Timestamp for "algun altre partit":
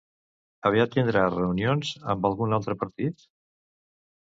2.33-3.33